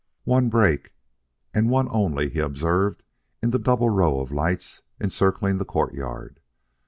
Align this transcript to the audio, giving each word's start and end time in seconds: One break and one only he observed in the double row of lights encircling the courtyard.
One 0.23 0.49
break 0.49 0.93
and 1.53 1.69
one 1.69 1.87
only 1.91 2.27
he 2.29 2.39
observed 2.39 3.03
in 3.43 3.51
the 3.51 3.59
double 3.59 3.91
row 3.91 4.19
of 4.19 4.31
lights 4.31 4.81
encircling 4.99 5.59
the 5.59 5.63
courtyard. 5.63 6.39